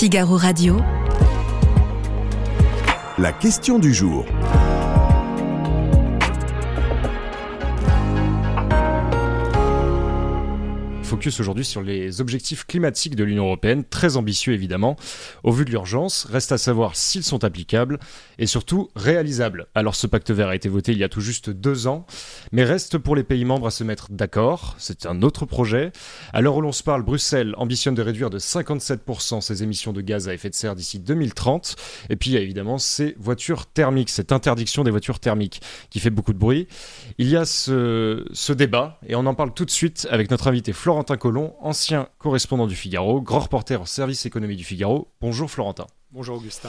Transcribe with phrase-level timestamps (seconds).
[0.00, 0.78] Figaro Radio.
[3.18, 4.24] La question du jour.
[11.10, 14.94] Focus aujourd'hui sur les objectifs climatiques de l'Union européenne, très ambitieux évidemment.
[15.42, 17.98] Au vu de l'urgence, reste à savoir s'ils sont applicables
[18.38, 19.66] et surtout réalisables.
[19.74, 22.06] Alors ce pacte vert a été voté il y a tout juste deux ans,
[22.52, 24.76] mais reste pour les pays membres à se mettre d'accord.
[24.78, 25.90] C'est un autre projet.
[26.32, 30.02] À l'heure où l'on se parle, Bruxelles ambitionne de réduire de 57% ses émissions de
[30.02, 31.74] gaz à effet de serre d'ici 2030.
[32.08, 35.98] Et puis il y a évidemment ces voitures thermiques, cette interdiction des voitures thermiques qui
[35.98, 36.68] fait beaucoup de bruit.
[37.18, 40.46] Il y a ce, ce débat et on en parle tout de suite avec notre
[40.46, 45.08] invité Florent Florentin Collomb, ancien correspondant du Figaro, grand reporter au service économie du Figaro.
[45.22, 45.86] Bonjour Florentin.
[46.12, 46.68] Bonjour Augustin.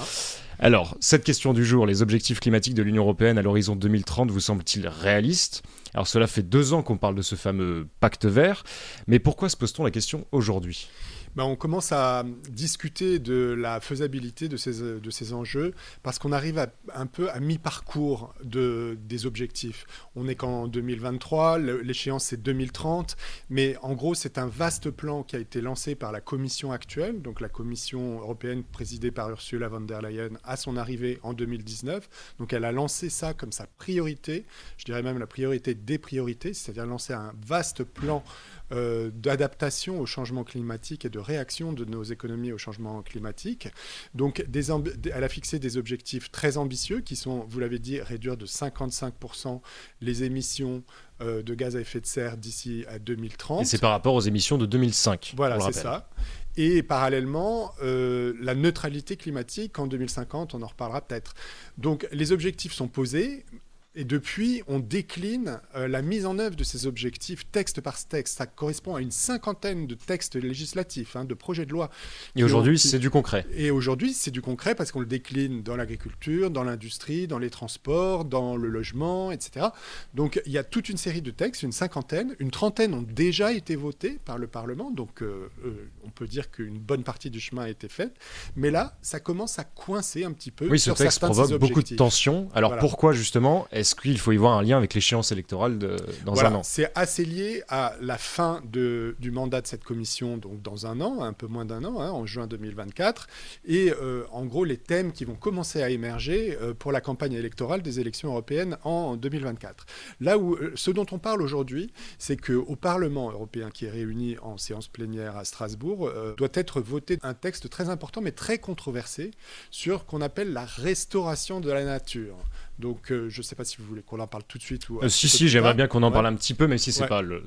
[0.57, 4.39] Alors, cette question du jour, les objectifs climatiques de l'Union européenne à l'horizon 2030 vous
[4.39, 5.63] semblent-ils réalistes
[5.93, 8.63] Alors cela fait deux ans qu'on parle de ce fameux pacte vert,
[9.05, 10.87] mais pourquoi se pose-t-on la question aujourd'hui?
[11.35, 14.73] Ben, on commence à discuter de la faisabilité de ces,
[15.09, 19.85] ces enjeux parce qu'on arrive un peu à mi-parcours de, des objectifs.
[20.15, 23.15] On n'est qu'en 2023, l'échéance c'est 2030,
[23.49, 27.21] mais en gros c'est un vaste plan qui a été lancé par la Commission actuelle,
[27.21, 32.35] donc la Commission européenne présidée par Ursula von der Leyen à son arrivée en 2019.
[32.39, 34.45] Donc elle a lancé ça comme sa priorité,
[34.77, 38.23] je dirais même la priorité des priorités, c'est-à-dire lancer un vaste plan
[38.71, 43.67] euh, d'adaptation au changement climatique et de réaction de nos économies au changement climatique.
[44.15, 48.45] Donc, elle a fixé des objectifs très ambitieux qui sont, vous l'avez dit, réduire de
[48.45, 49.61] 55%
[50.01, 50.83] les émissions
[51.21, 53.61] euh, de gaz à effet de serre d'ici à 2030.
[53.61, 55.33] Et c'est par rapport aux émissions de 2005.
[55.35, 56.09] Voilà, c'est ça.
[56.57, 61.33] Et parallèlement, euh, la neutralité climatique en 2050, on en reparlera peut-être.
[61.77, 63.45] Donc les objectifs sont posés.
[63.93, 68.37] Et depuis, on décline euh, la mise en œuvre de ces objectifs texte par texte.
[68.37, 71.89] Ça correspond à une cinquantaine de textes législatifs, hein, de projets de loi.
[72.37, 73.45] Et aujourd'hui, c'est du concret.
[73.53, 77.49] Et aujourd'hui, c'est du concret parce qu'on le décline dans l'agriculture, dans l'industrie, dans les
[77.49, 79.67] transports, dans le logement, etc.
[80.13, 82.33] Donc il y a toute une série de textes, une cinquantaine.
[82.39, 84.89] Une trentaine ont déjà été votés par le Parlement.
[84.91, 88.13] Donc euh, euh, on peut dire qu'une bonne partie du chemin a été faite.
[88.55, 90.69] Mais là, ça commence à coincer un petit peu.
[90.69, 92.47] Oui, ce texte provoque beaucoup de tensions.
[92.53, 96.39] Alors pourquoi justement est-ce qu'il faut y voir un lien avec l'échéance électorale de, dans
[96.45, 96.61] un an?
[96.63, 101.01] C'est assez lié à la fin de, du mandat de cette commission, donc dans un
[101.01, 103.27] an, un peu moins d'un an, hein, en juin 2024.
[103.65, 107.33] Et euh, en gros, les thèmes qui vont commencer à émerger euh, pour la campagne
[107.33, 109.85] électorale des élections européennes en 2024.
[110.19, 114.37] Là où euh, ce dont on parle aujourd'hui, c'est qu'au Parlement européen qui est réuni
[114.43, 119.31] en séance plénière à Strasbourg, doit être voté un texte très important mais très controversé
[119.71, 122.37] sur qu'on appelle la restauration de la nature.
[122.81, 124.89] Donc, euh, je ne sais pas si vous voulez qu'on en parle tout de suite.
[124.89, 127.03] Ou euh, si, si, j'aimerais bien qu'on en parle un petit peu, même si ce
[127.03, 127.43] n'est pas le,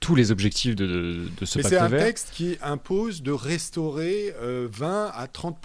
[0.00, 1.88] tous les objectifs de, de, ce Mais pacte vert.
[1.90, 5.58] C'est un texte qui impose de restaurer 20 euh, à 30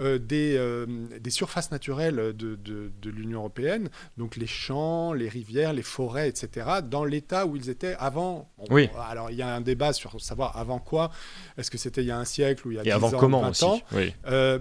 [0.00, 5.82] euh, des, des, surfaces naturelles de, de, l'Union européenne, donc les champs, les rivières, les
[5.82, 8.50] forêts, etc., dans l'état où ils étaient avant.
[8.70, 8.88] oui.
[9.08, 11.10] Alors il y a un débat sur savoir avant quoi.
[11.56, 13.12] Est-ce que c'était il y a un siècle ou il y a Et 10 avant
[13.12, 13.64] ans, comment 20 aussi.
[13.64, 13.80] ans?
[13.92, 14.12] oui.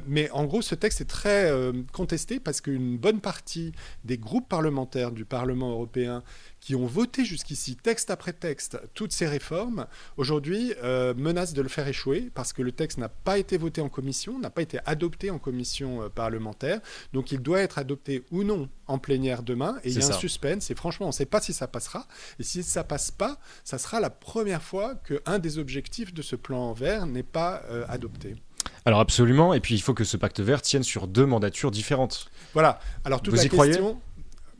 [0.08, 1.52] Mais en gros, ce texte est très
[1.92, 3.47] contesté parce qu'une bonne partie
[4.04, 6.24] des groupes parlementaires du Parlement européen
[6.60, 9.88] qui ont voté jusqu'ici, texte après texte, toutes ces réformes,
[10.18, 13.82] aujourd'hui euh, menacent de le faire échouer parce que le texte n'a pas été voté
[13.82, 16.82] en commission, n'a pas été adopté en commission euh, parlementaire.
[17.14, 19.78] Donc il doit être adopté ou non en plénière demain.
[19.84, 20.72] Et il y a un suspense.
[20.72, 22.08] Et franchement, on ne sait pas si ça passera.
[22.40, 26.36] Et si ça passe pas, ça sera la première fois qu'un des objectifs de ce
[26.36, 28.36] plan vert n'est pas euh, adopté.
[28.88, 32.30] Alors absolument, et puis il faut que ce pacte vert tienne sur deux mandatures différentes.
[32.54, 34.00] Voilà, alors toute Vous la y question,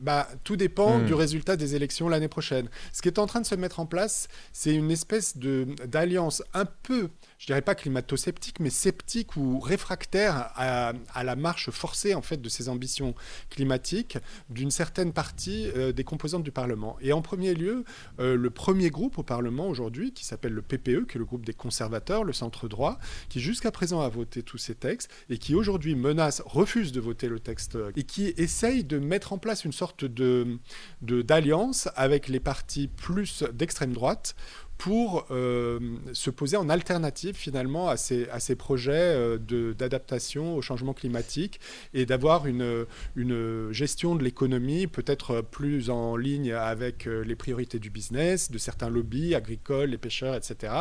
[0.00, 1.06] bah, tout dépend Hmm.
[1.06, 2.68] du résultat des élections l'année prochaine.
[2.92, 6.42] Ce qui est en train de se mettre en place, c'est une espèce de d'alliance
[6.52, 7.08] un peu,
[7.38, 12.48] je dirais pas climato-sceptique, mais sceptique ou réfractaire à, la marche forcée en fait de
[12.48, 13.14] ces ambitions
[13.48, 14.18] climatiques
[14.50, 16.96] d'une certaine partie euh, des composantes du Parlement.
[17.00, 17.84] Et en premier lieu,
[18.18, 21.46] euh, le premier groupe au Parlement aujourd'hui, qui s'appelle le PPE, qui est le groupe
[21.46, 22.98] des conservateurs, le centre droit,
[23.28, 27.28] qui jusqu'à présent a voté tous ces textes et qui aujourd'hui menace, refuse de voter
[27.28, 30.04] le texte et qui essaye de mettre en place une sorte
[31.00, 34.34] d'alliance avec les partis plus d'extrême droite
[34.78, 35.80] pour euh,
[36.12, 41.60] se poser en alternative finalement à ces, à ces projets euh, d'adaptation au changement climatique
[41.92, 42.86] et d'avoir une,
[43.16, 48.58] une gestion de l'économie peut-être plus en ligne avec euh, les priorités du business, de
[48.58, 50.72] certains lobbies agricoles, les pêcheurs, etc.,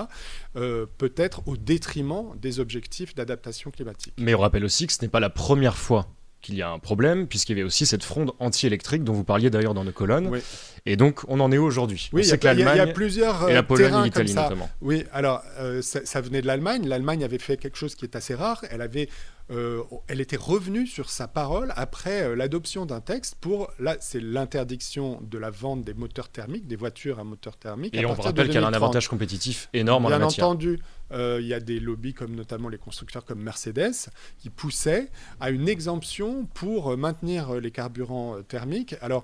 [0.98, 4.14] peut-être au détriment des objectifs d'adaptation climatique.
[4.18, 6.08] Mais on rappelle aussi que ce n'est pas la première fois
[6.42, 9.50] qu'il y a un problème, puisqu'il y avait aussi cette fronde anti-électrique dont vous parliez
[9.50, 10.28] d'ailleurs dans nos colonnes.
[10.28, 10.40] Oui.
[10.86, 12.10] Et donc, on en est où aujourd'hui?
[12.14, 14.70] Oui, il y, y a- y plusieurs et la euh, Pologne terrains et l'Italie notamment.
[14.82, 16.88] Oui, alors euh, ça, ça venait de l'Allemagne.
[16.88, 18.64] L'Allemagne avait fait quelque chose qui est assez rare.
[18.70, 19.10] Elle avait,
[19.50, 24.20] euh, elle était revenue sur sa parole après euh, l'adoption d'un texte pour là, c'est
[24.20, 27.96] l'interdiction de la vente des moteurs thermiques, des voitures à moteur thermique.
[27.96, 28.76] Et à on de rappelle qu'elle a un 2030.
[28.76, 30.80] avantage compétitif énorme en la Bien entendu,
[31.14, 35.10] euh, il y a des lobbies comme notamment les constructeurs comme Mercedes qui poussaient
[35.40, 38.96] à une exemption pour maintenir les carburants thermiques.
[39.02, 39.24] Alors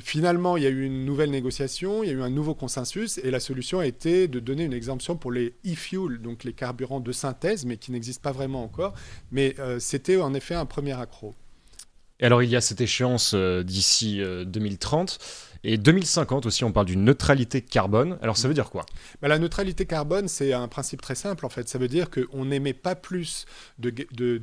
[0.00, 3.18] finalement, il y a eu une nouvelle négociation, il y a eu un nouveau consensus
[3.18, 7.00] et la solution a été de donner une exemption pour les e-fuel, donc les carburants
[7.00, 8.94] de synthèse, mais qui n'existent pas vraiment encore.
[9.30, 11.34] Mais euh, c'était en effet un premier accro.
[12.20, 15.18] Et alors, il y a cette échéance euh, d'ici euh, 2030.
[15.64, 18.18] Et 2050 aussi, on parle d'une neutralité carbone.
[18.22, 18.86] Alors, ça veut dire quoi?
[19.20, 21.68] Bah, la neutralité carbone, c'est un principe très simple en fait.
[21.68, 23.44] Ça veut dire qu'on n'émet pas plus
[23.78, 23.90] de,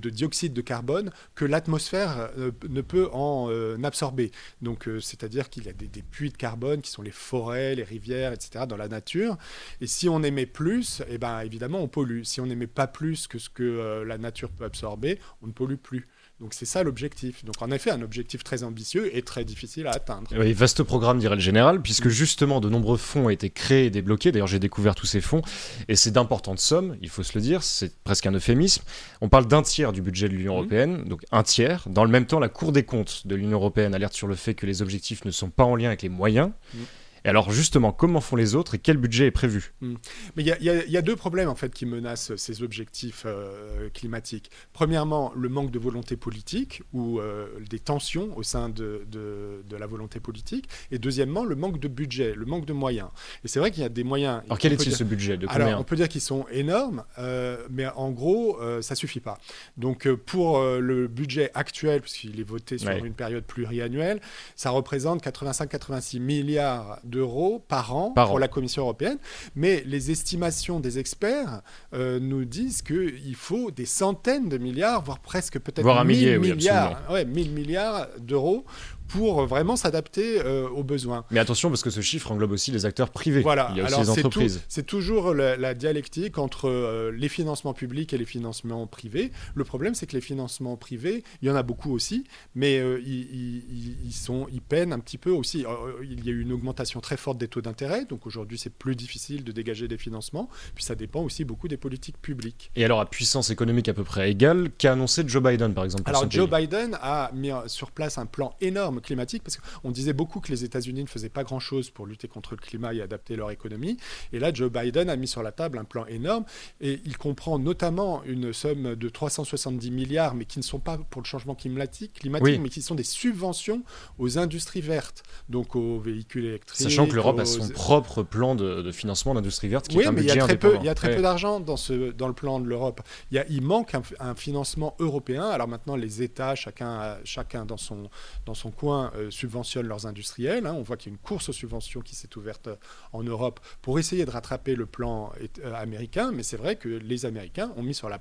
[0.10, 4.32] dioxyde de carbone que l'atmosphère euh, ne peut en euh, absorber.
[4.62, 7.84] Donc, euh, c'est-à-dire qu'il y a des, puits de carbone qui sont les forêts, les
[7.84, 8.66] rivières, etc.
[8.68, 9.38] dans la nature.
[9.80, 12.24] Et si on émet plus, eh ben, évidemment, on pollue.
[12.24, 15.52] Si on n'émet pas plus que ce que euh, la nature peut absorber, on ne
[15.52, 16.08] pollue plus.
[16.42, 17.46] Donc, c'est ça l'objectif.
[17.46, 20.30] Donc, en effet, un objectif très ambitieux et très difficile à atteindre.
[20.38, 23.90] Oui, vaste programme, dirait le général, puisque justement de nombreux fonds ont été créés et
[23.90, 24.34] débloqués.
[24.34, 25.42] D'ailleurs, j'ai découvert tous ces fonds,
[25.88, 28.84] et c'est d'importantes sommes, il faut se le dire, c'est presque un euphémisme.
[29.22, 30.60] On parle d'un tiers du budget de l'Union Mhm.
[30.60, 31.84] européenne, donc un tiers.
[31.90, 34.56] Dans le même temps, la Cour des comptes de l'Union européenne alerte sur le fait
[34.56, 36.50] que les objectifs ne sont pas en lien avec les moyens.
[36.74, 36.82] Mhm.
[37.26, 39.96] Et alors, justement, comment font les autres et quel budget est prévu Mais
[40.38, 44.52] il y, a- y y deux problèmes en fait qui menacent ces objectifs euh, climatiques.
[44.74, 49.76] Premièrement, le manque de volonté politique ou euh, des tensions au sein de, de- de
[49.76, 50.70] la volonté politique.
[50.92, 53.10] Et deuxièmement, le manque de budget, le manque de moyens.
[53.44, 54.44] Et c'est vrai qu'il y a des moyens.
[54.46, 55.38] Alors, quel est-il dire- ce budget?
[55.38, 59.40] De alors, on peut dire qu'ils sont énormes, euh, mais en gros, ça suffit pas.
[59.78, 63.00] Donc, pour le budget actuel, puisqu'il est voté sur Ouais.
[63.00, 64.22] une période pluriannuelle,
[64.56, 68.40] ça représente 85-86 milliards d'euros par an Par pour an.
[68.40, 69.18] la Commission européenne.
[69.56, 71.62] Mais les estimations des experts
[71.94, 76.18] euh, nous disent qu'il faut des centaines de milliards, voire presque peut-être Voire un 1000
[76.18, 78.66] millier, oui, milliards, ouais, 1000 milliards d'euros
[79.08, 81.26] pour euh, vraiment s'adapter euh, aux besoins.
[81.32, 83.42] Mais attention, parce que ce chiffre englobe aussi les acteurs privés.
[83.42, 84.62] Voilà, Il y a aussi alors les entreprises.
[84.68, 89.32] c'est toujours la, la dialectique entre euh, les financements publics et les financements privés.
[89.54, 92.24] Le problème, c'est que les financements privés, il y en a beaucoup aussi,
[92.56, 95.66] mais euh, ils, ils- ils sont, ils peinent un petit peu aussi.
[96.04, 98.96] Il y a eu une augmentation très forte des taux d'intérêt, donc aujourd'hui, c'est plus
[98.96, 100.50] difficile de dégager des financements.
[100.74, 102.72] Puis ça dépend aussi beaucoup des politiques publiques.
[102.76, 106.04] Et alors, à puissance économique à peu près égale, qu'a annoncé Joe Biden, par exemple
[106.04, 106.68] pour Alors Joe pays?
[106.68, 110.64] Biden a mis sur place un plan énorme climatique parce qu'on disait beaucoup que les
[110.64, 113.98] États-Unis ne faisaient pas grand-chose pour lutter contre le climat et adapter leur économie.
[114.34, 116.46] Et là, Joe Biden a mis sur la table un plan énorme
[116.82, 121.22] et il comprend notamment une somme de 370 milliards, mais qui ne sont pas pour
[121.22, 122.60] le changement climatique, climatique Oui.
[122.60, 123.84] mais qui sont des subventions
[124.18, 126.82] aux industries vertes, donc aux véhicules électriques.
[126.82, 130.08] Sachant que l'Europe a son propre plan de, de financement d'industrie verte qui oui, est
[130.08, 130.84] un mais il y budget a très peu, indépendant.
[130.84, 131.16] il y a très Ouais.
[131.18, 133.02] peu d'argent dans, ce, dans le plan de l'Europe.
[133.32, 135.46] Il, y a- il manque un, un financement européen.
[135.46, 138.10] Alors maintenant, les États, chacun, chacun dans, son,
[138.46, 140.66] dans son euh, subventionnent leurs industriels.
[140.66, 140.74] hein.
[140.74, 142.76] On voit qu'il y a une course aux subventions qui s'est ouverte euh,
[143.14, 145.32] en Europe pour essayer de rattraper le plan
[145.64, 146.32] euh, américain.
[146.32, 148.20] Mais c'est vrai que les Américains ont mis sur la,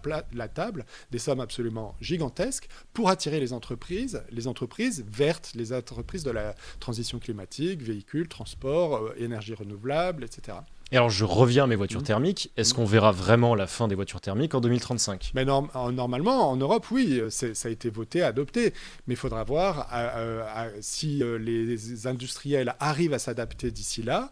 [0.49, 6.31] table des sommes absolument gigantesques pour attirer les entreprises, les entreprises vertes, les entreprises de
[6.31, 10.59] la transition climatique, véhicules, transports, euh, énergie renouvelable, etc.
[10.93, 12.07] Et alors, je reviens à mes voitures Mhm.
[12.07, 12.53] thermiques.
[12.57, 12.77] Est-ce Mhm.
[12.77, 16.57] qu'on verra vraiment la fin des voitures thermiques en 2035 Mais norm- en- normalement, en
[16.57, 18.73] Europe, oui, euh, ça a été voté, adopté.
[19.07, 24.31] Mais il faudra voir euh, euh, si euh, les industriels arrivent à s'adapter d'ici là,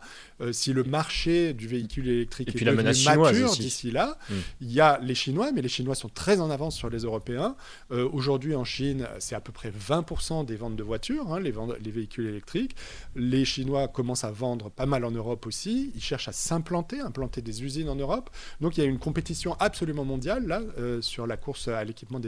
[0.50, 4.18] si le marché du véhicule électrique Et est puis la menace mature d'ici là.
[4.28, 4.34] Mm.
[4.62, 7.54] Il y a les Chinois, mais les Chinois sont très en avance sur les Européens.
[7.90, 11.52] Aujourd'hui, en Chine, c'est à peu près 20% des ventes de voitures, hein, les,
[11.84, 12.74] les véhicules électriques.
[13.14, 15.92] Les Chinois commencent à vendre pas mal en Europe aussi.
[15.94, 18.30] Ils cherchent à s'implanter, implanter des usines en Europe.
[18.60, 22.20] Donc il y a une compétition absolument mondiale là euh, sur la course à l'équipement,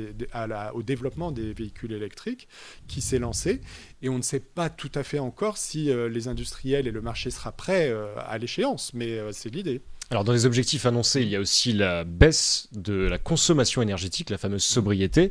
[0.74, 2.48] au développement des véhicules électriques
[2.86, 3.60] qui s'est lancée.
[4.02, 7.00] Et on ne sait pas tout à fait encore si euh, les industriels et le
[7.00, 9.82] marché sera prêt euh, à l'échéance, mais c'est l'idée.
[10.10, 14.30] Alors, dans les objectifs annoncés, il y a aussi la baisse de la consommation énergétique,
[14.30, 15.30] la fameuse sobriété.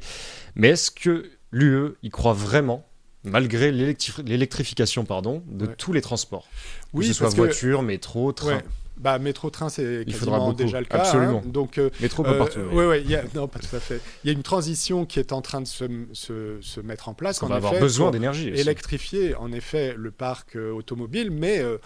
[0.56, 2.86] Mais est-ce que l'UE y croit vraiment?
[3.24, 5.76] Malgré l'électri- l'électrification pardon, de Ouais.
[5.78, 6.48] tous les transports
[6.94, 8.58] Oui, que ce soit que- voiture, métro, train.
[8.58, 8.64] Ouais.
[8.98, 11.00] Bah, métro, train, c'est quasiment déjà le cas.
[11.00, 11.42] Absolument.
[11.46, 11.50] hein.
[11.50, 12.60] Donc, euh, Métro, pas euh, partout.
[12.70, 12.76] oui.
[12.78, 14.00] ouais, ouais, il y a- non, pas tout à fait.
[14.24, 17.14] Il y a une transition qui est en train de se, se- se mettre en
[17.14, 17.42] place.
[17.44, 21.78] En va avoir besoin d'énergie électrifier, en effet, le parc euh, automobile, mais euh,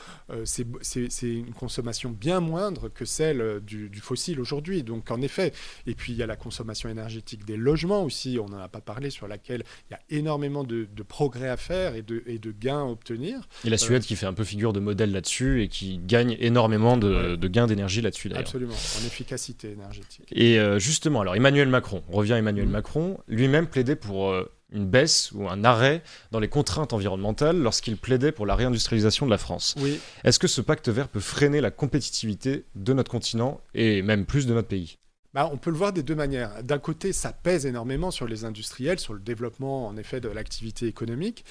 [0.44, 4.84] c'est une consommation bien moindre que celle du, du fossile aujourd'hui.
[4.84, 5.54] Donc, en effet,
[5.86, 8.82] et puis il y a la consommation énergétique des logements aussi, on n'en a pas
[8.82, 12.40] parlé, sur laquelle il y a énormément de, de progrès à faire et de, et
[12.40, 13.48] de gains à obtenir.
[13.66, 16.97] Et la Suède qui fait un peu figure de modèle là-dessus et qui gagne énormément
[16.98, 17.38] de, Ouais.
[17.38, 18.42] de gains d'énergie là-dessus d'ailleurs.
[18.46, 20.26] Absolument, en efficacité énergétique.
[20.32, 22.72] Et euh, justement, alors Emmanuel Macron, on revient Emmanuel Mhm.
[22.72, 27.96] Macron, lui-même plaidait pour euh, une baisse ou un arrêt dans les contraintes environnementales lorsqu'il
[27.98, 29.76] plaidait pour la réindustrialisation de la France.
[29.80, 34.26] Oui, Est-ce que ce pacte vert peut freiner la compétitivité de notre continent et même
[34.26, 34.98] plus de notre pays?
[35.34, 36.64] Bah, on peut le voir des deux manières.
[36.64, 40.88] D'un côté, ça pèse énormément sur les industriels, sur le développement en effet de l'activité
[40.88, 41.46] économique.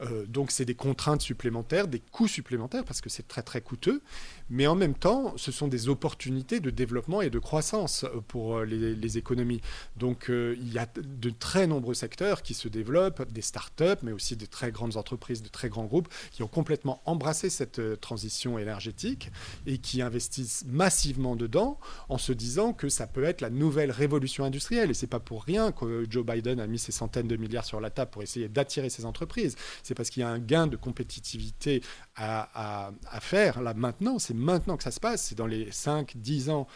[0.00, 4.02] Euh, donc c'est des contraintes supplémentaires, des coûts supplémentaires parce que c'est très très coûteux.
[4.50, 8.58] Mais en même temps, ce sont des opportunités de développement et de croissance euh, pour
[8.58, 9.60] euh, les, économies.
[9.96, 14.36] Donc il y a de très nombreux secteurs qui se développent, des start-up, mais aussi
[14.36, 19.30] des très grandes entreprises, de très grands groupes qui ont complètement embrassé cette transition énergétique
[19.66, 24.44] et qui investissent massivement dedans en se disant que ça peut être la nouvelle révolution
[24.44, 24.90] industrielle.
[24.90, 27.80] Et c'est pas pour rien que Joe Biden a mis ses centaines de milliards sur
[27.80, 29.56] la table pour essayer d'attirer ces entreprises.
[29.94, 31.82] Parce qu'il y a un gain de compétitivité
[32.16, 34.18] à, à- à faire là maintenant.
[34.18, 35.22] C'est maintenant que ça se passe.
[35.24, 36.66] C'est dans les 5, 10 ans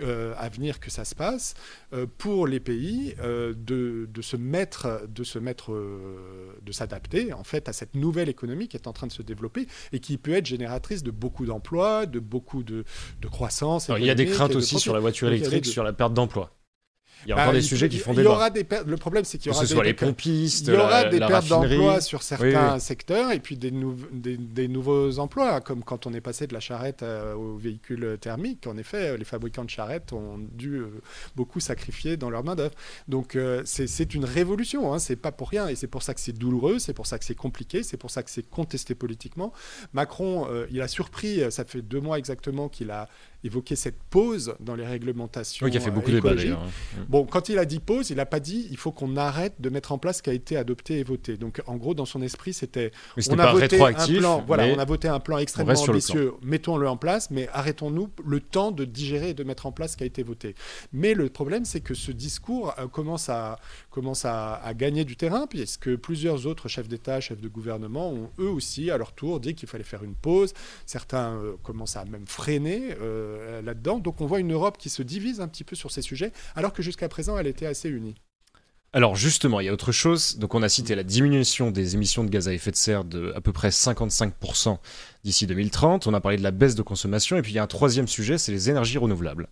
[0.00, 1.52] euh, à venir que ça se passe
[1.92, 5.70] euh, pour les pays euh, de, de se mettre de se mettre
[6.62, 9.66] de s'adapter en fait à cette nouvelle économie qui est en train de se développer
[9.92, 12.84] et qui peut être génératrice de beaucoup d'emplois de beaucoup de,
[13.20, 15.84] de croissance Alors, Il y a des craintes de aussi sur la voiture électrique, sur
[15.84, 16.56] la perte d'emploi.
[17.26, 18.30] Il y a Bah, encore des il sujets qui font il y débat.
[18.30, 20.66] aura des le problème c'est qu'il y Que aura ce des, soit les des- pompistes,
[20.68, 22.80] il y aura la, des la pertes d'emplois sur certains oui.
[22.80, 26.54] secteurs et puis des, nouv- des, des nouveaux emplois, comme quand on est passé de
[26.54, 28.66] la charrette euh, au véhicule thermique.
[28.66, 31.00] En effet, euh, les fabricants de charrettes ont dû euh,
[31.36, 32.74] beaucoup sacrifier dans leur main-d'œuvre.
[33.08, 35.68] Donc euh, c'est une révolution, hein, c'est pas pour rien.
[35.68, 38.10] Et c'est pour ça que c'est douloureux, c'est pour ça que c'est compliqué, c'est pour
[38.10, 39.52] ça que c'est contesté politiquement.
[39.92, 43.08] Macron, il a surpris, ça fait deux mois exactement qu'il a
[43.44, 46.58] évoqué cette pause dans les réglementations Oui, qui a fait beaucoup de débat hein.
[47.12, 49.68] Bon, quand il a dit pause, il n'a pas dit il faut qu'on arrête de
[49.68, 51.36] mettre en place ce qui a été adopté et voté.
[51.36, 52.90] Donc, en gros, dans son esprit, c'était
[53.28, 54.42] on a voté un plan.
[54.46, 56.32] Voilà, on a voté un plan extrêmement ambitieux.
[56.40, 59.98] Mettons-le en place, mais arrêtons-nous le temps de digérer et de mettre en place ce
[59.98, 60.54] qui a été voté.
[60.94, 63.58] Mais le problème, c'est que ce discours euh, commence à
[63.90, 68.30] commence à, à gagner du terrain, puisque plusieurs autres chefs d'État, chefs de gouvernement ont
[68.38, 70.54] eux aussi, à leur tour, dit qu'il fallait faire une pause.
[70.86, 73.98] Certains euh, commencent à même freiner euh, là-dedans.
[73.98, 76.72] Donc, on voit une Europe qui se divise un petit peu sur ces sujets, alors
[76.72, 78.14] que jusqu'à présent, elle était assez unie.
[78.94, 80.36] Alors justement, il y a autre chose.
[80.38, 83.32] Donc on a cité la diminution des émissions de gaz à effet de serre de
[83.34, 84.78] à peu près 55%
[85.24, 86.06] d'ici 2030.
[86.06, 87.36] On a parlé de la baisse de consommation.
[87.38, 89.48] Et puis il y a un troisième sujet, c'est les énergies renouvelables.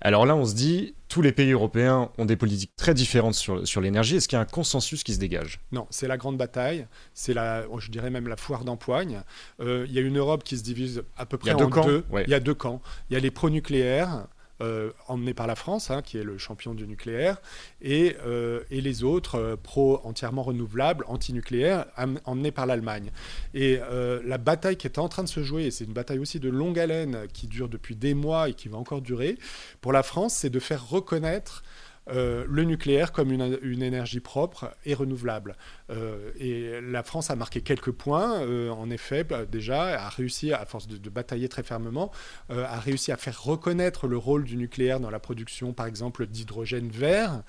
[0.00, 3.66] Alors là, on se dit, tous les pays européens ont des politiques très différentes sur,
[3.66, 4.16] sur l'énergie.
[4.16, 5.60] Est-ce qu'il y a un consensus qui se dégage?
[5.72, 6.86] Non, c'est la grande bataille.
[7.14, 9.22] C'est la, oh, je dirais même la foire d'empoigne.
[9.60, 12.04] Euh, Il y a une Europe qui se divise à peu près deux en deux.
[12.10, 12.22] ouais.
[12.28, 12.80] Il y a deux camps.
[13.10, 14.26] Il y a les pro-nucléaires.
[14.60, 17.40] Euh, emmenés par la France, hein, qui est le champion du nucléaire,
[17.80, 21.86] et, euh, et les autres euh, pro entièrement renouvelables, anti-nucléaires,
[22.24, 23.12] emmenés par l'Allemagne.
[23.54, 23.78] Et
[24.24, 26.48] la bataille qui est en train de se jouer, et c'est une bataille aussi de
[26.48, 29.38] longue haleine qui dure depuis des mois et qui va encore durer,
[29.80, 31.62] pour la France, c'est de faire reconnaître
[32.10, 35.56] euh, le nucléaire comme une, énergie propre et renouvelable.
[35.90, 40.52] Euh, et la France a marqué quelques points, euh, en effet, bah, déjà, a réussi,
[40.52, 42.10] à force de, batailler très fermement,
[42.50, 46.90] a réussi à faire reconnaître le rôle du nucléaire dans la production, par exemple, d'hydrogène
[46.90, 47.42] vert,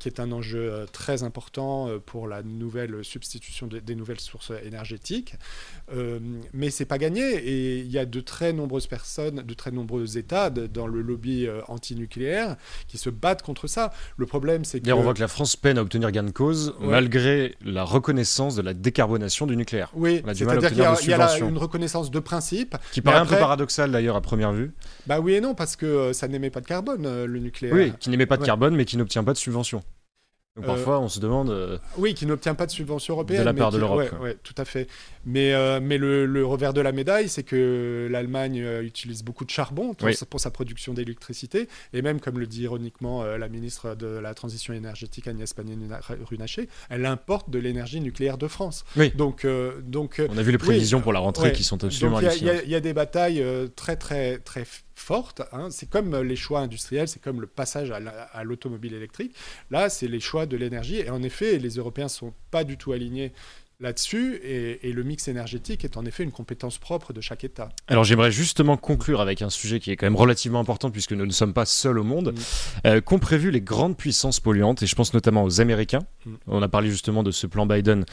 [0.00, 5.34] qui est un enjeu très important pour la nouvelle substitution de- des nouvelles sources énergétiques.
[6.52, 10.18] Mais c'est pas gagné, et il y a de très nombreuses personnes, de très nombreux
[10.18, 12.56] États dans le lobby anti-nucléaire
[12.88, 13.92] qui se battent contre ça.
[14.16, 14.90] Le problème, c'est que...
[14.92, 16.88] On voit que la France peine à obtenir gain de cause Ouais.
[16.88, 19.90] malgré la reconnaissance de la décarbonation du nucléaire.
[19.94, 22.76] Oui, c'est-à-dire qu'il y a, y la- une reconnaissance de principe.
[22.92, 24.72] Qui paraît un peu paradoxal d'ailleurs à première vue.
[25.06, 27.74] Bah oui et non, parce que euh, ça n'émet pas de carbone, euh, le nucléaire.
[27.74, 28.46] Oui, qui n'émet pas de Ouais.
[28.46, 29.82] carbone mais qui n'obtient pas de subvention.
[30.56, 31.50] Donc Euh, parfois, on se demande.
[31.50, 33.40] euh, Oui, qui n'obtient pas de subvention européenne.
[33.40, 34.88] De la part de l'Europe, ouais, tout à fait.
[35.26, 39.50] Mais, euh, mais le, le revers de la médaille, c'est que l'Allemagne utilise beaucoup de
[39.50, 40.14] charbon pour, Oui.
[40.14, 41.68] sa- pour sa production d'électricité.
[41.92, 47.04] Et même, comme le dit ironiquement la ministre de la Transition énergétique, Agnès Pannier-Runacher, elle
[47.06, 48.84] importe de l'énergie nucléaire de France.
[48.96, 49.12] Oui.
[49.14, 49.46] Donc,
[49.82, 51.52] donc on a vu les prévisions pour la rentrée ouais.
[51.52, 52.60] qui sont absolument il y y, hallucinantes.
[52.64, 53.44] il y a des batailles
[53.76, 54.64] très très très
[54.96, 55.42] fortes.
[55.52, 55.68] hein.
[55.70, 59.34] C'est comme euh, les choix industriels, c'est comme le passage à la- à l'automobile électrique.
[59.70, 60.96] Là, c'est les choix de l'énergie.
[60.96, 63.32] Et en effet, les Européens sont pas du tout alignés
[63.80, 67.68] là-dessus et, le mix énergétique est en effet une compétence propre de chaque État.
[67.88, 71.26] Alors j'aimerais justement conclure avec un sujet qui est quand même relativement important puisque nous
[71.26, 72.86] ne sommes pas seuls au monde, mm.
[72.86, 74.82] euh, qu'ont prévu les grandes puissances polluantes?
[74.82, 76.06] Et je pense notamment aux Américains.
[76.24, 76.34] Mm.
[76.46, 78.06] On a parlé justement de ce plan Biden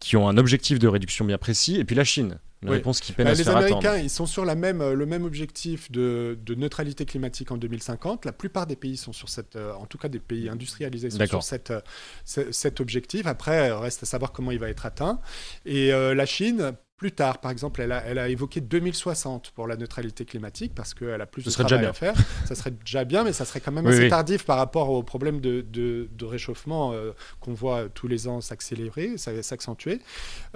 [0.00, 3.12] qui ont un objectif de réduction bien précis et puis la Chine une réponse qui
[3.12, 5.90] peine bah, à se Les Américains, ils sont sur la même, euh, le même objectif
[5.92, 8.24] de, neutralité climatique en 2050.
[8.24, 11.24] La plupart des pays sont sur cette, euh, en tout cas des pays industrialisés, sont
[11.26, 11.80] sur cette, euh,
[12.24, 13.26] cet objectif.
[13.26, 15.20] Après, reste à savoir comment il va être atteint.
[15.66, 17.40] Et la Chine, plus tard.
[17.40, 21.26] Par exemple, elle a, elle a, évoqué 2060 pour la neutralité climatique parce qu'elle a
[21.26, 22.14] plus de travail à faire.
[22.44, 25.40] Ça serait déjà bien, mais ça serait quand même assez tardif par rapport au problème
[25.40, 30.00] de, de, réchauffement euh, qu'on voit tous les ans s'accélérer, s'accentuer.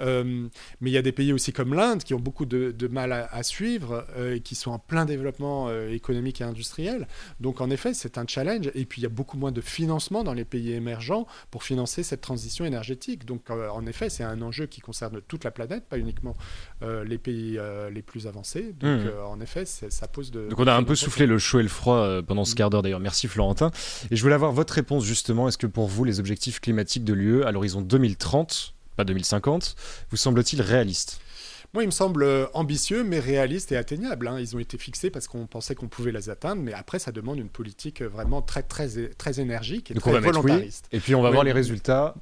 [0.01, 0.47] Euh,
[0.81, 3.43] mais il y a des pays aussi comme l'Inde qui ont beaucoup de, mal à,
[3.43, 7.07] suivre euh, et qui sont en plein développement économique et industriel.
[7.39, 8.69] Donc en effet, c'est un challenge.
[8.75, 12.03] Et puis il y a beaucoup moins de financement dans les pays émergents pour financer
[12.03, 13.25] cette transition énergétique.
[13.25, 16.32] Donc en effet, c'est un enjeu qui concerne toute la planète, pas uniquement
[16.81, 18.73] euh, les pays euh, les plus avancés.
[18.79, 19.07] Donc, hmm.
[19.07, 20.49] euh, en effet, ça pose de.
[20.49, 22.55] Donc, on a un peu soufflé le chaud et le froid pendant ce hmm.
[22.55, 22.99] quart d'heure d'ailleurs.
[22.99, 23.71] Merci Florentin.
[24.11, 25.47] Et je voulais avoir votre réponse justement.
[25.47, 29.75] Est-ce que pour vous, les objectifs climatiques de l'UE à l'horizon 2030, pas 2050,
[30.09, 31.19] vous semble-t-il réalistes?
[31.73, 34.27] Moi, il me semble ambitieux, mais réaliste et atteignable.
[34.27, 34.39] Hein.
[34.39, 37.39] Ils ont été fixés parce qu'on pensait qu'on pouvait les atteindre, mais après, ça demande
[37.39, 40.87] une politique vraiment très, très, très énergique et très volontariste.
[40.91, 42.13] Et puis, on va voir les résultats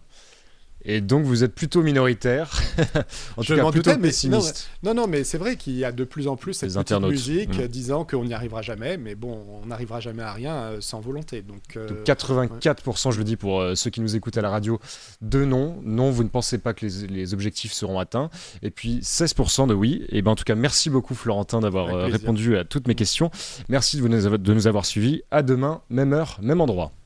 [0.83, 2.51] et donc vous êtes plutôt minoritaire,
[3.37, 4.69] en tout cas plutôt pessimiste.
[4.83, 7.59] non, non, mais c'est vrai qu'il y a de plus en plus cette petite musique
[7.59, 7.67] mm.
[7.67, 11.41] disant qu'on n'y arrivera jamais, mais bon, on n'arrivera jamais à rien euh, sans volonté.
[11.41, 14.79] Donc, 84%, euh, je le dis pour euh, ceux qui nous écoutent à la radio,
[15.21, 15.79] de non.
[15.83, 18.29] Non, vous ne pensez pas que les, objectifs seront atteints.
[18.61, 20.05] Et puis 16% de oui.
[20.09, 23.31] Et ben en tout cas, merci beaucoup Florentin d'avoir répondu à toutes mes questions.
[23.69, 25.21] Merci de nous avoir suivis.
[25.31, 26.91] À demain, même heure, même endroit.